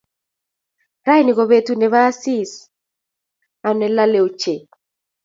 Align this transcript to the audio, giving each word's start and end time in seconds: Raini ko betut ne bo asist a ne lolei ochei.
Raini 1.05 1.31
ko 1.37 1.43
betut 1.49 1.77
ne 1.79 1.87
bo 1.93 1.99
asist 2.09 2.55
a 3.67 3.69
ne 3.77 3.87
lolei 3.95 4.23
ochei. 4.27 4.59